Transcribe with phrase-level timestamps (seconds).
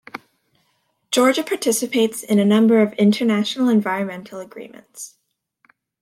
[1.11, 5.15] Georgia participates in a number of international environmental agreements.